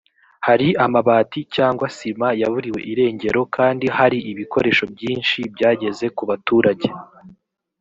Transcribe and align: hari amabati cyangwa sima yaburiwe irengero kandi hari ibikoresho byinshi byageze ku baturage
hari 0.47 0.67
amabati 0.85 1.39
cyangwa 1.55 1.85
sima 1.97 2.27
yaburiwe 2.41 2.79
irengero 2.91 3.41
kandi 3.55 3.85
hari 3.97 4.17
ibikoresho 4.31 4.83
byinshi 4.93 5.37
byageze 5.53 6.05
ku 6.17 6.23
baturage 6.29 6.87